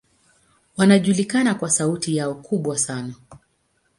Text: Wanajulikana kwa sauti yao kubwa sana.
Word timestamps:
Wanajulikana 0.77 1.55
kwa 1.55 1.69
sauti 1.69 2.15
yao 2.17 2.35
kubwa 2.35 2.77
sana. 2.77 3.13